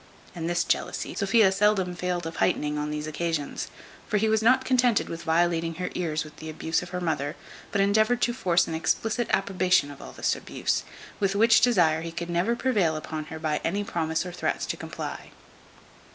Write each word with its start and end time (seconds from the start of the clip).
And 0.33 0.49
this 0.49 0.63
jealousy 0.63 1.13
Sophia 1.13 1.51
seldom 1.51 1.93
failed 1.95 2.25
of 2.25 2.37
heightening 2.37 2.79
on 2.79 2.89
these 2.89 3.05
occasions; 3.05 3.67
for 4.07 4.17
he 4.17 4.27
was 4.27 4.41
not 4.41 4.65
contented 4.65 5.07
with 5.09 5.21
violating 5.21 5.75
her 5.75 5.91
ears 5.93 6.23
with 6.23 6.37
the 6.37 6.49
abuse 6.49 6.81
of 6.81 6.89
her 6.89 6.99
mother, 6.99 7.35
but 7.71 7.81
endeavoured 7.81 8.19
to 8.23 8.33
force 8.33 8.65
an 8.67 8.73
explicit 8.73 9.27
approbation 9.31 9.91
of 9.91 10.01
all 10.01 10.11
this 10.11 10.35
abuse; 10.35 10.81
with 11.19 11.35
which 11.35 11.61
desire 11.61 12.01
he 12.01 12.15
never 12.25 12.53
could 12.53 12.63
prevail 12.63 12.95
upon 12.95 13.25
her 13.25 13.37
by 13.37 13.61
any 13.63 13.83
promise 13.83 14.25
or 14.25 14.31
threats 14.31 14.65
to 14.65 14.75
comply. 14.75 15.29